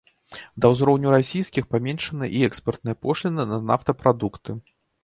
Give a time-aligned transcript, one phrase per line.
[0.63, 4.61] Да ўзроўню расійскіх паменшаныя і экспартныя пошліны на нафтапрадукты.